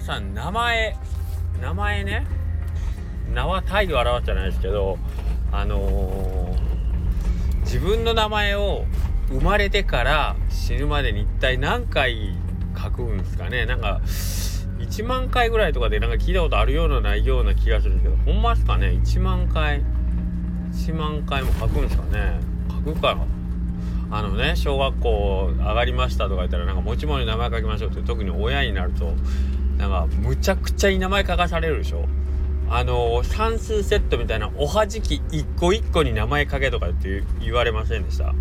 [0.00, 0.96] さん名前
[1.60, 2.26] 名前ね。
[3.32, 4.98] 名は態度を表すじゃないですけど
[5.52, 8.84] あのー、自分の名前を
[9.28, 12.34] 生まれてから死ぬまでに一体何回
[12.76, 13.66] 書くんですかね。
[13.66, 14.00] なんか
[14.78, 18.88] 1万回ぐらいとかでなんか聞いたことあるようなないような気がするんですけどほんまですかね。
[18.88, 19.82] 1万回
[20.72, 22.40] 1万回も書くんですかね。
[22.70, 23.26] 書くかな
[24.10, 29.12] あのね小学校上がりましたとか言ったらなんか持ち物に名前書きましょうって特に親になると
[29.78, 32.06] なんかむちゃくちゃに名前書かされるでしょ。
[32.70, 38.34] あの算数セットみたいなおはじき一個一個に名前書けとかって言われませんでした。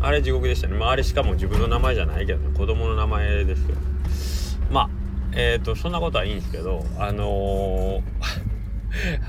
[0.00, 0.76] あれ地獄でしたね。
[0.76, 2.56] まああれしかも自分の名前じゃないけどね。
[2.56, 3.76] 子供の名前ですよ。
[4.70, 4.90] まあ
[5.32, 8.02] えっ、ー、とそんなことはいいんですけどあのー、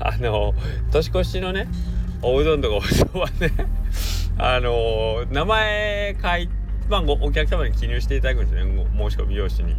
[0.00, 0.54] あの
[0.90, 1.68] 年越しのね
[2.22, 3.52] おうどんとかおそばね。
[4.38, 6.48] あの名前書い
[6.88, 8.86] まあ、お客様に記入していただくんですね。
[8.98, 9.76] 申し込み用紙に。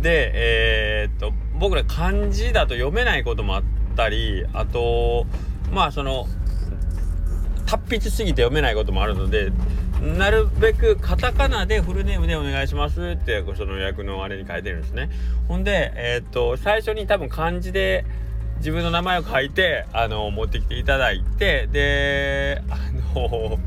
[0.00, 3.62] でえー、っと僕ら漢字だと読めないこともあっ
[3.96, 5.26] たりあと
[5.70, 6.26] まあその
[7.66, 9.52] 達筆すぎて読めないこともあるので
[10.00, 15.10] なるべくカタカナでフルネームでお願いしますってその予約のあれに書いてるんですね。
[15.46, 18.04] ほんで、えー、っと最初に多分漢字で
[18.56, 22.78] 自分の名前を書いてあの持ってきていただいてであ
[23.14, 23.58] の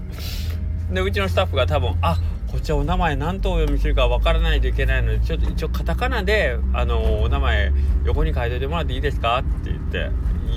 [0.92, 2.18] でうちのスタッフが多分あ
[2.56, 7.74] こっちはお名前何とお読みするかわからないといけないのでちょっと一応カタカナであのお名前
[8.06, 9.40] 横に書いといてもらっていいですか？
[9.40, 10.10] って言って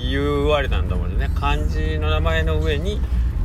[0.08, 1.28] 言われたんだもんね。
[1.34, 3.00] 漢字の名前の上に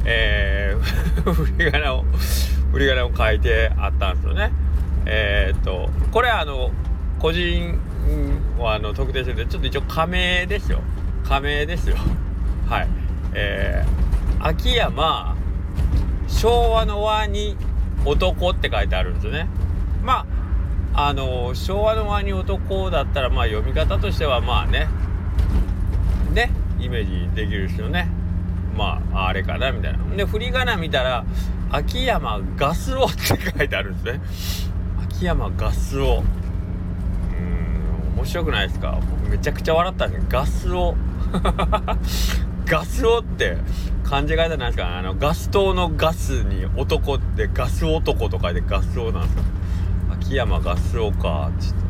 [0.06, 2.04] えー、 振り仮名を
[2.72, 4.52] 振り仮名を書いてあったんですよね。
[5.08, 6.70] えー、っとこれあの
[7.18, 7.80] 個人
[8.60, 10.80] はあの特定するんでちょっと一応仮名ですよ。
[11.28, 11.96] 仮名ですよ。
[12.70, 12.88] はい。
[13.34, 15.36] えー、秋山
[16.28, 17.58] 昭和の和に
[18.06, 19.48] 男って書いてあるんですよね。
[20.04, 20.26] ま
[20.94, 24.88] ああの昭和の和に男だったらまあ読み方としてはまあね。
[26.34, 28.08] ねイメージできるですよね。
[28.78, 30.16] まああれかなみたいな。
[30.16, 31.26] で振り仮名見たら
[31.72, 33.24] 秋山ガスオって
[33.58, 34.22] 書いてあるんですね。
[35.04, 39.00] 秋山ガスオうん面白くないですか？
[39.00, 40.96] 僕めちゃくちゃ笑ったんですガスオ
[42.66, 43.58] ガスオって
[44.04, 44.66] 漢字書いてな。
[44.66, 49.44] いですかあのガス灯のガスに男ってガス男と書いてガスオなんですか
[50.14, 51.52] 秋山ガスオか。
[51.54, 51.84] っつって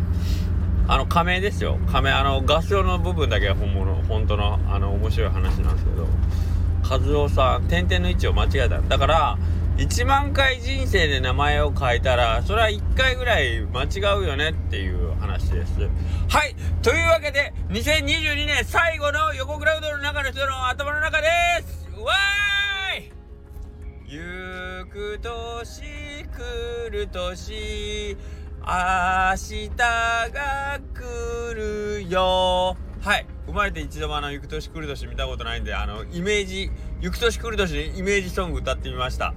[0.87, 1.77] あの仮名ですよ。
[1.91, 3.95] 仮名あのガスオの部分だけは本物。
[4.03, 6.07] 本当のあの面白い話なんですけど。
[6.89, 8.81] 和夫さん点々の位置を間違えた。
[8.81, 9.37] だから
[9.77, 15.73] 1万回人生で名前を変えたらそれは1回ぐらい間違うよねっていう話です。
[16.29, 21.27] はいというわけで2022年最後の横クラウドの中の人の頭の中で
[21.65, 21.89] す。
[21.99, 23.11] わーい！
[24.05, 28.15] ゆく年来る年
[28.61, 32.77] 明日が来るよ。
[33.01, 36.71] はい生まれて一度もあの、行く年来る年見たことないんで、あの、イメージ、
[37.03, 39.33] ゆく年来る年にイメージソング歌ってみました。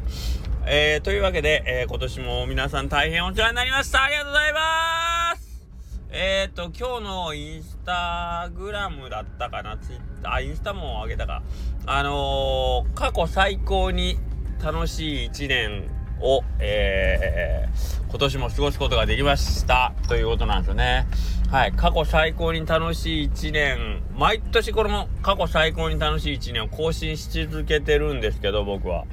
[0.66, 4.04] えー、というわけで、えー、今年も皆さん大変お世話になりました。
[4.04, 5.64] ありがとうございます
[6.12, 9.76] えーと、今日のインスタグラムだったかな？
[9.78, 11.42] ツイッター、あ、インスタも上げたか。
[11.86, 14.16] あの、過去最高に
[14.62, 15.90] 楽しい一年
[16.20, 21.06] を、えー、今年も過ごすことができましたということなんですよね。
[21.50, 29.04] はい、過去最高に楽しい1年、毎年この過去最高に楽しい1年を更新し続けてるんですけど、僕は。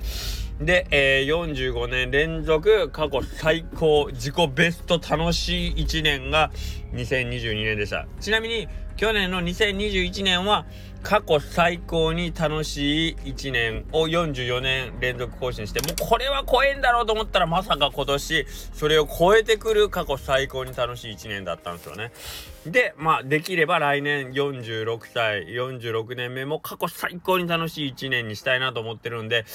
[0.59, 6.51] で、えー、45年連続過去最高自己ベスト楽しい1年が
[6.93, 8.07] 2022年でした。
[8.19, 10.65] ちなみに去年の2021年は
[11.01, 22.11] 過去最高に楽しい1年を44年連続更新してもうこれは超えんだろうと思ったらまさか今年それを超えてくる過去最高に楽しい1年だったんですよね。
[22.65, 29.45] でまあできれば来年46歳46年目も過去最高に楽しい1年にしたいなと思ってるんで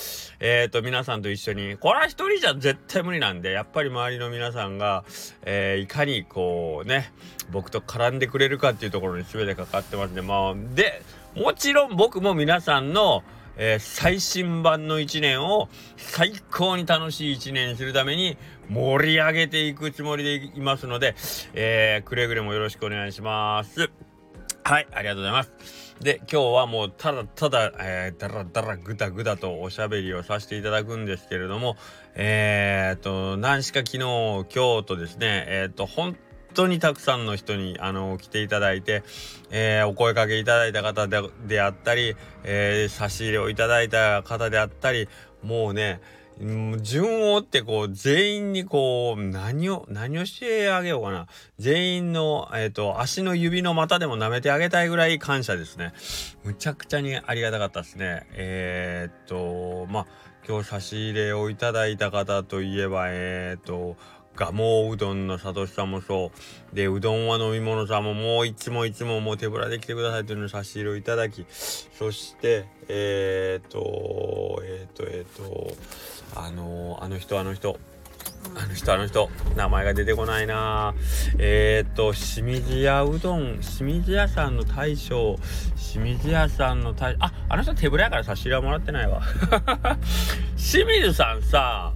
[0.40, 5.04] えっ、ー、と皆さんと一緒にこれは一人じゃ絶対無理なんでやっぱり周りの皆さんが、
[5.42, 7.12] えー、いかにこうね
[7.50, 10.20] 僕と絡んでくれるかっていうところに全てかかってますね。
[10.20, 11.02] まあで
[11.34, 13.22] もちろん僕も皆さんの、
[13.58, 18.38] えー、最新版の1年を最高に楽しい1年にするために
[18.70, 21.16] 盛り上げていくつもりでいますので、
[21.54, 23.90] えー、くれぐれもよろしくお願いします。
[24.62, 25.50] はい、ありがとうございます。
[26.00, 31.76] で、今日はもうただただ、えー、だらだらぐだぐだとおしゃべりをさせていただくんですけれども、
[32.14, 36.16] えー、っと、何しか昨日、今日とですね、えー、っと、本
[36.54, 39.02] 当にたくさんの人にあの来ていただいて、
[39.50, 45.08] えー、お声かけいただいた方であったり、えー、差し入れをいただいた方であったり
[45.42, 46.00] もうね
[46.80, 51.26] 順を追ってこう全員にこう何を何をしてあげようかな。
[51.58, 55.92] 全員の、えーと、足の指の股でも舐めてあげたいぐらい感謝ですね。
[56.44, 58.26] むちゃくちゃにありがたかったですね。
[58.34, 60.06] えっ、とまあ
[60.48, 63.96] 今日差し入れをいただいた方といえばえっ、と
[64.38, 66.30] 蒲生うどんのさとしさんもそ
[66.72, 66.74] う。
[66.74, 75.74] でうどんは飲み物さんももういつもいつももう手ぶらで来てくださいというのを差し入れをいただきそしてえっ、とえっ、とえっ、と
[76.36, 77.78] あのあの人あの人。
[78.54, 79.28] あの人あの人。
[79.56, 80.94] 名前が出てこないな。
[81.38, 85.36] えっ、と清水屋うどん清水屋さんの大将。
[85.76, 89.22] 清水屋さんの大ああの人手ぶらやから差し入れはもらってないわ。
[90.56, 91.92] 清水さんさ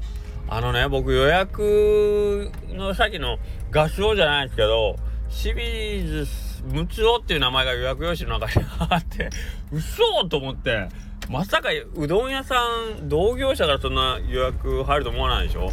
[0.48, 3.38] あのね、僕予約のさっきの
[3.72, 4.96] 合唱じゃないんですけど、
[5.30, 6.26] 清水
[6.72, 9.30] 睦夫っていう名前が予約用紙の中にあって、
[9.72, 10.88] 嘘と思って、
[11.30, 12.60] まさかうどん屋さ
[13.00, 15.70] ん、同業者からそんな予約入ると思わないでしょ？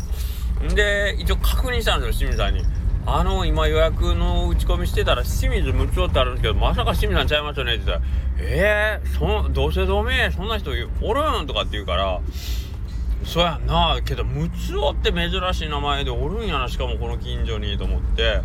[0.63, 2.63] んで、一応確認したんですよ、清水さんに。
[3.05, 10.71] あの、今予約の打ち込みしてたら、清水睦夫ってあるんですけど、まさか清水さんちゃいますよねって言ったら、えー、その、同姓同名、そんな人
[11.01, 12.19] おるんとかって言うから、
[13.23, 13.99] そうやんな。
[14.03, 16.67] けどムツオって珍しい名前でおるんやな。
[16.67, 18.41] しかもこの近所にと思って。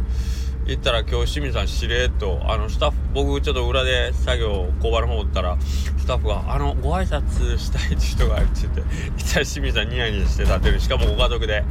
[0.66, 8.88] 行ったら今日清水さんしれっとあのスタッフ僕ちょっと裏で作業工場の方おったらスタッフが「あのご挨拶したいって人がいる」って言って行っ
[9.30, 10.80] たら清水さんニヤニヤして立ってる。
[10.80, 11.64] しかもご家族で。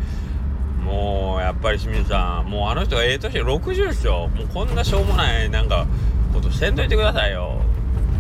[0.84, 4.30] もうやっぱり清水さんもうあの人がええ年60ですよ。
[4.36, 5.88] もうこんなしょうもないなんか
[6.34, 7.53] ことせんといてくださいよ。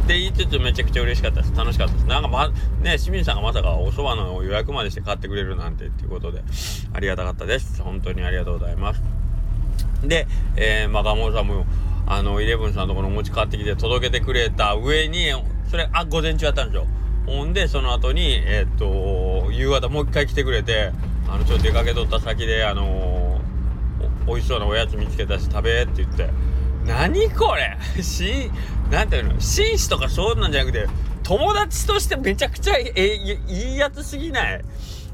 [0.04, 1.56] って言いつつめちゃくちゃ嬉しかったです。
[1.56, 2.06] 楽しかったです。
[2.08, 2.56] なんかまね
[2.98, 6.44] 清水さんがまさかお蕎麦の予約までして買ってくれるなんてっていうことで
[6.92, 7.82] ありがたかったです。
[7.82, 9.02] 本当にありがとうございます。
[10.04, 10.28] で、
[10.58, 11.66] えー、まあガモさんも
[12.06, 15.32] あのイレブンさんのところ持ち帰ってきて届けてくれた上に
[15.70, 16.86] それあ午前中やったんですよ
[17.26, 20.92] ほんでその後にえー、っと夕方もう一回来てくれて
[21.30, 26.30] あのちょっと出かけとった先であのー、美味しそうなおやつ見つけたし食べって言って
[26.85, 27.77] 何これ？
[28.03, 28.51] し
[28.91, 29.39] なんていうの？
[29.39, 30.88] 紳士とかそうなんじゃなくて
[31.24, 34.62] 友達としてめちゃくちゃえいいいやつすぎない？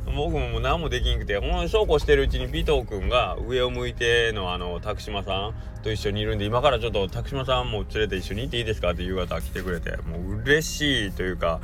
[0.05, 11.59] 僕ももう何もできんくてほんそうこうしてるうちに尾藤君が上を向いてのあの拓島さんと一緒にいるんで今からちょっと拓島さんも連れて一緒にいていいですかって夕方来てくれてもう嬉しいというか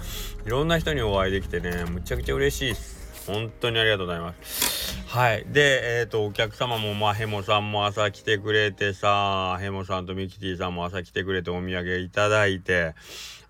[0.46, 3.05] いろんな人にお会いできてねむちゃくちゃ嬉しいっす。
[3.28, 4.98] 本当にありがとうございます。
[5.08, 5.46] はい。
[5.48, 12.96] でえっ、ー、とお客様もまあヘモさんも朝来てくれてさヘモさんとミキティさんも朝来てくれてお土産いただいて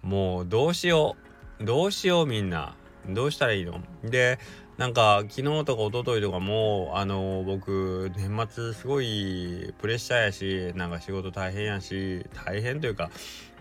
[0.01, 1.15] もうどうしよ
[1.59, 1.63] う。
[1.63, 2.75] どうしようみんな。
[3.07, 3.81] どうしたらいいの？
[4.03, 4.39] で
[4.77, 13.09] なんか昨日とか一昨日とかもあの僕年末すごいプレッシャーやしなんか仕事大変やし大変というか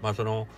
[0.03, 0.49] まあその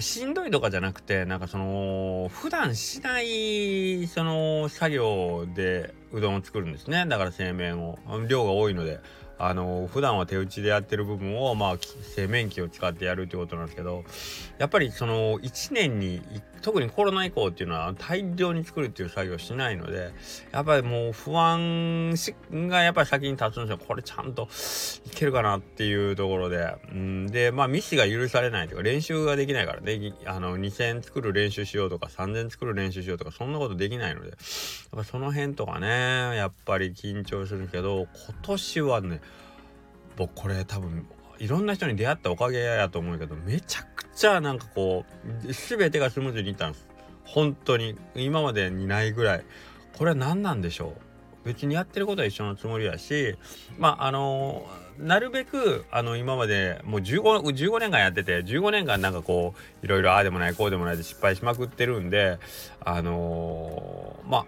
[0.00, 7.04] しんどいとかじゃなくてなんかその普段しないその作業でうどんを作るんですね。
[7.06, 7.98] だから製麺を。
[8.28, 9.00] 量が多いので。
[9.38, 11.76] あの普段は手打ちでやってる部分をまあ
[12.14, 14.04] 製麺機を使ってやるってことなんですけど
[14.58, 16.22] やっぱりその1年に
[16.60, 20.12] 特にコロナ以降っていうのは大量に作るっていう作業しないので
[20.50, 22.14] やっぱりもう不安
[22.52, 23.78] がやっぱり先に立つんですよ。
[23.78, 24.48] これちゃんと
[25.06, 26.74] いけるかなっていうところで。
[26.90, 27.26] うん。
[27.28, 29.80] でまあミスが許されないというか練習ができないから。
[29.80, 34.30] ねあの2000作る練習しようとか3000作る練習しようとかそんなことできないので。
[34.30, 34.36] やっ
[34.96, 35.86] ぱその辺とかね
[36.36, 39.20] やっぱり緊張するけど今年はね
[40.18, 41.06] 僕これ多分
[41.38, 45.04] いろんな人に出会ったおかげやと思うけどめちゃくちゃなんかこ
[45.46, 46.88] う全てがスムーズにいったんです。
[47.24, 47.96] 本当に。
[48.16, 49.44] 今までにないぐらい。
[49.96, 51.08] これは何なんでしょう？
[51.44, 53.36] 別にやってることは一緒のつもりやし
[53.78, 54.66] まああの
[54.98, 57.22] なるべくあの今までもう 15,
[57.54, 62.38] 15年間やってて15年間なんかこういろいろああでもないこうでもないで失敗しまくってるんで
[62.80, 64.46] あのー、まあ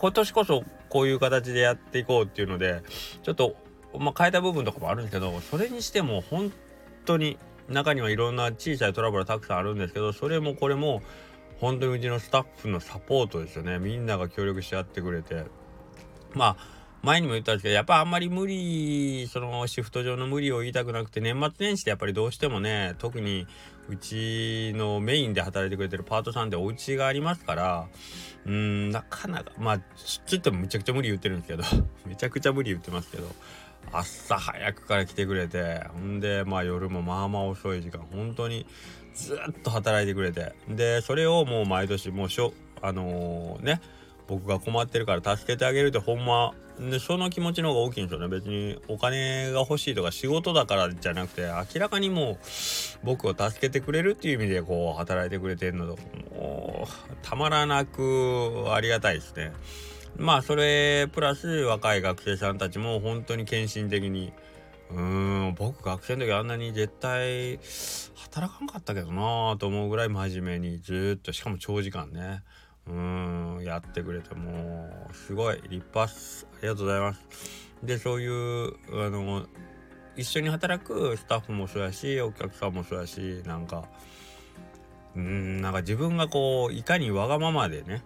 [0.00, 2.82] 今年こそこういう形でやっていこうっていうので
[3.22, 3.56] ちょっと
[3.98, 6.52] まあ、変えた部分とかもあるんですけどそれにしても本
[7.04, 11.02] 当に中にはいろんな小さいトラブルたくさんあるんですけどそれもこれも
[11.60, 13.78] 本当にうちのスタッフのサポートですよね。
[13.78, 15.44] みんなが協力し合ってくれて。
[16.32, 23.46] まあ前にも言ったんですけどやっぱあんまり無理そのシフト上の無理を言いたくなくて年末年始ってやっぱりどうしてもね特に
[23.88, 27.88] うちのメインで働いてくれてるパートさんでお家がありますから
[28.44, 31.64] うんなかなかまあちょっとむちゃくちゃ無理言ってるんですけど
[32.06, 33.28] めちゃくちゃ無理言ってますけど
[33.92, 38.66] 朝早くから来てくれてほんでまあ夜もまあまあ遅い時間本当に
[39.14, 40.54] ずっと働いてくれて。
[40.68, 43.80] でそれをもう毎年もうしょあのー、ね
[44.28, 48.28] 僕が困ってるから助けてあげるってほんまでその気持ちの方が大きいんですよね。
[48.28, 52.38] 別にお金が欲しいとか仕事だからじゃなくて明らかにもう
[53.04, 55.98] 僕を助けてくれるっていう意味でこう働いてくれてるのと
[56.34, 59.52] もうたまらなくありがたいですね。
[60.16, 64.32] まあそれプラス若い学生さんたちも本当に献身的に。
[64.90, 65.00] うー
[65.50, 67.60] ん僕学生の時あんなに絶対
[68.16, 72.42] 働かんかったけどなと思うぐらい真面目にずっとしかも長時間ね。
[72.86, 76.46] うんやってくれてもうすごい立派っす。
[76.54, 77.20] ありがとうございます。
[77.82, 78.74] でそういう
[79.06, 79.46] あの
[80.16, 83.84] 一緒に働くスタッフもそうやしお客さんもそうやしなんか
[85.14, 88.02] うんなんか自分がこういかにわがままでね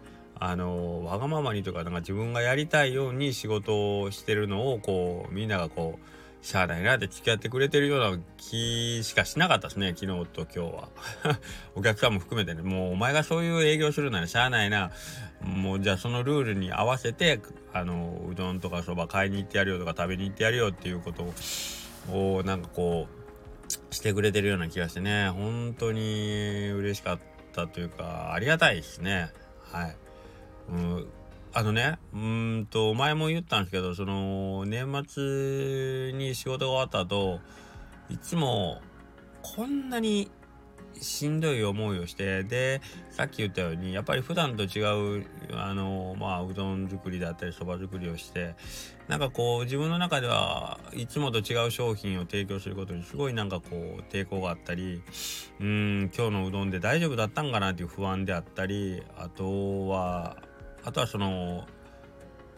[0.47, 10.89] あのわがままにとかなんか自分がやりたいように仕事をしてるのをこうみんながこうしゃあないなって付き合ってくれてるような気しかしなかったですね 昨日と今日は。
[11.75, 14.91] お客さんも含めてねもうお前がそういう営業するならしゃあないな。
[15.41, 17.41] もうじゃあそのルールに合わせて
[17.73, 21.33] あのうどんとかそば買いに行ってやるよとか食べに行ってやるよっていうこと
[22.13, 27.19] をなんかこうしてくれてるような気がしてね本当に嬉しかっ
[27.55, 29.33] たというかありがたいですね。
[29.73, 29.97] はい、
[30.69, 31.07] うん。
[31.57, 37.41] あのね、うんと、前も言ったんですけど、その、年末に仕事が終わった後、
[38.11, 38.83] いつも、
[39.43, 40.31] こんなに
[41.01, 42.81] しんどい思いをして、で、
[43.11, 48.55] さっき言ったように、やっぱり普段と違う、あの、まあ、うどん作りだったり、そば作りをして、
[49.09, 55.03] なんかこう、自分の中ではいつもと違う商品を提供することに、すごいなんかこう、抵抗があったり、
[55.61, 60.37] うん、今日のうどんで大丈夫だったんかなっていう不安であったり、あとは、
[60.85, 61.67] あとはその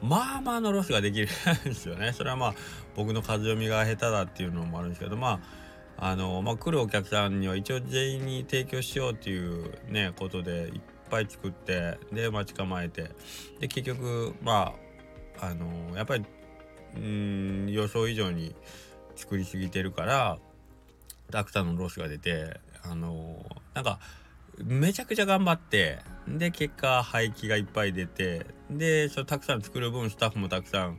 [0.03, 2.13] まあまあのロスができるんですよね。
[2.15, 2.55] それはまあ
[2.95, 5.41] 僕の数読みが下手だっていうのもあるんですけどま
[5.99, 10.81] ああのまあ来るお客さんには一応全員に提供しようっていうねことでいっ
[11.11, 13.11] ぱい作ってで待ち構えて
[13.61, 14.75] で結局ま
[15.41, 16.25] ああのやっぱり
[16.97, 18.55] うん予想以上に
[19.15, 20.39] 作りすぎてるから
[21.31, 23.99] たくさんのロスが出てあのなんか
[24.65, 30.99] めちゃくちゃ頑張ってで結果廃棄がいっぱい出てでそたくさん作る分スタッフもたくさん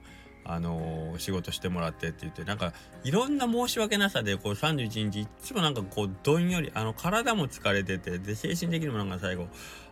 [0.49, 2.71] あのー、仕事してもらってって言ってなんか
[3.03, 9.47] いろんな申し訳なさでこう31日いつもなんかこうどんよりあの体も疲れててで精神的にもなんか最後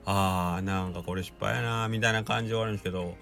[0.05, 3.15] あーなんかこれ失敗やなみたいな感じで終わるんですけど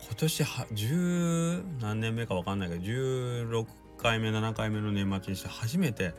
[0.00, 3.66] 今年は十何年目か分かんないけど16
[3.98, 6.14] 回目7回目の年末にして初めて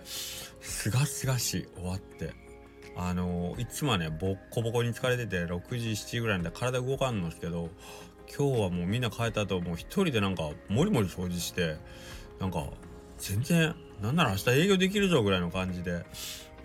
[0.62, 2.47] すがすがしい終わって。
[2.98, 7.70] あのいつもはねボッコボコに疲れてて6時7時ぐらいで体動かんのですけど
[8.36, 11.78] 今日はもうみんな帰った後もう一人でなんかもりもり掃除して
[12.40, 12.66] なんか
[13.20, 16.06] 全然なんなら明日営業できるぞぐらいの感じで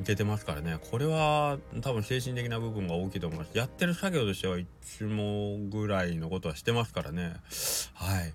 [0.01, 0.79] いけてますからね。
[0.91, 3.57] これは多分精神的な部分が大きいと思います。
[3.57, 7.35] やってる作業としてはいつもぐらいのことはしてますからね。
[7.95, 8.35] はい。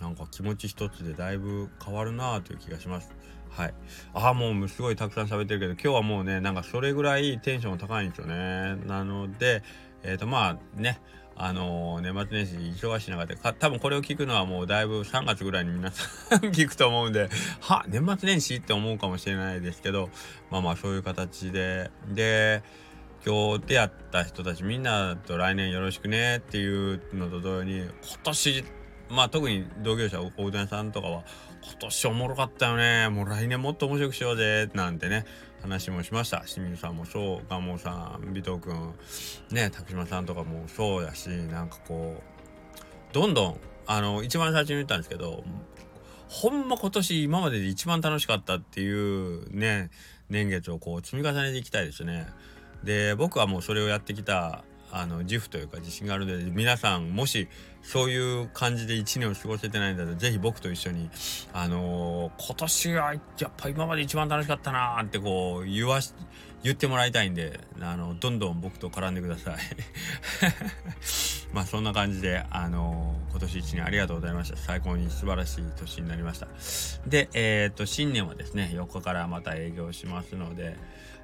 [0.00, 3.12] なんか気持ち一つでだいぶ変わるなあという気がします。
[3.56, 3.74] はい。
[4.14, 8.76] ああ、もうすごいたくさん喋ってるけど、今日はもうね、なんかそれぐらいテンション高いんですよね。
[8.86, 9.62] なので、
[10.02, 11.00] えっ、ー、とまあね、
[11.36, 17.28] あのー、年末年始忙しい中で、多分これを聞くのはもうだいぶ3月ぐらいに皆さん聞くと思うんで、
[17.60, 20.10] は、年末年始って思うかもしれないですけど、
[20.50, 22.62] まあまあそういう形で、で、
[23.26, 27.90] 今日出会った人たちみんなと来年よろしくねっていうのと同様に、今
[28.24, 28.64] 年、
[29.14, 31.24] まあ特に同業者、おうどん屋さんとかは、
[31.62, 33.08] 今年おもろかったよね。
[33.08, 34.68] もう来年もっと面白くしようぜ。
[34.74, 35.24] なんてね、
[35.62, 36.40] 話もしました。
[36.40, 38.94] 清水さんもそう、ガモさん、尾藤くん、
[39.50, 45.44] ね、竹島さんとかもそうやし、なんかこう、どんどん、あの、一番最初に言ったんですけど、
[46.28, 49.90] ほんま今年今までで一番楽しかったっていうね、
[50.28, 52.26] 年月をこう積み重ねていきたいですね。
[52.82, 54.64] で、僕はもうそれをやってきた
[54.96, 57.48] あの自負というか自信があるので皆さんもし
[57.82, 61.10] そういう感じで1年を過ごせてないんだったら是非僕と一緒に
[61.52, 66.14] あのー、今年はやっぱ今まで一番楽しかったなーってこう言わし
[66.62, 69.56] 言ってもらいたいんであのどんどん僕と絡んでください。
[71.52, 74.56] まあそんな感じであのー、今年1年ありがとうございました。
[74.56, 76.46] 最高に素晴らしい年になりました。
[77.06, 80.76] でえっ、と新年はですね4日からまた営業しますので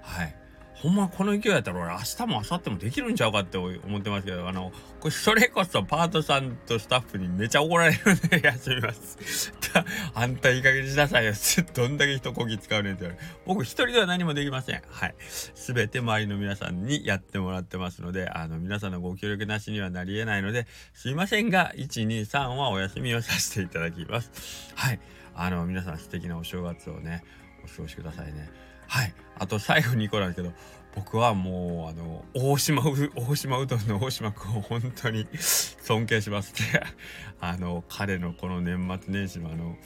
[0.02, 0.49] はい。
[0.82, 9.52] ほんまこの勢いやったら俺明日も明後日もできるんちゃうかって思ってますけど、あの、これそれこそパートさんとスタッフにめちゃ怒られるんで休みます。
[10.14, 11.34] あんたいい加減にしなさいよ。
[11.74, 13.28] どんだけ人こぎ使うねんって言われる。
[13.44, 14.82] 僕一人では何もできません。
[14.88, 15.14] はい。
[15.20, 24.30] すべて周りの皆さんにやってもらってますので、あの、皆さんのご協力なしにはなり得ないので、すいませんが、1、2、3はお休みをさせていただきます。
[24.74, 25.00] はい。
[25.34, 27.22] あの、皆さん素敵なお正月をね、
[27.62, 28.69] お過ごしくださいね。
[28.90, 29.14] はい。
[29.38, 30.52] あと最後に1個なんですけど、
[30.96, 36.82] 僕はもうあの大島う大島うどんの大島君を本当に 尊敬しますって
[37.40, 39.78] あの彼のこの年末年始のあの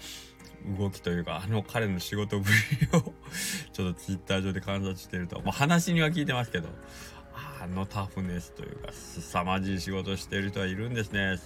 [0.79, 3.13] 動きというかあの彼の仕事ぶりを
[3.75, 6.71] ちょっとツイッター上で観察してると、まあ、話には聞いてますけど
[7.61, 11.37] あのタフネスというか凄まじい仕事してる人はいるんですね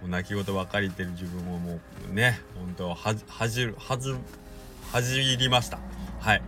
[0.00, 1.78] もう泣き言ばっかり言ってる自分もも
[2.10, 4.16] うね本当はじるはず
[4.94, 5.80] 恥じりました。
[6.20, 6.42] はい。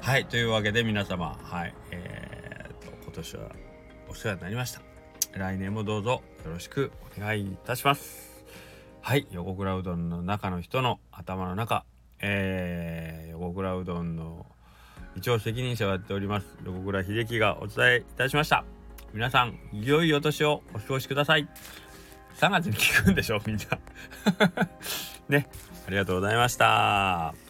[0.00, 0.26] はい。
[0.26, 1.72] というわけで皆様はい。
[1.92, 3.52] えー、っと今年は
[4.08, 4.80] お世話になりました。
[5.32, 8.44] 来年もどうぞよろしくお願いいたします。
[9.00, 9.28] はい。
[9.30, 11.84] 横倉うどんの中の人の頭の中。
[12.20, 14.44] えー、横倉うどんの
[15.14, 16.46] 一応責任者をやっております。
[16.64, 18.64] 横倉秀樹がお伝えいたしました。
[19.12, 21.48] 皆さん良いお年をお過ごしください。
[22.40, 23.38] 3月に聞くんでしょ？
[23.46, 23.62] みんな。
[25.30, 25.48] ね。
[25.86, 27.43] ありがとうございました。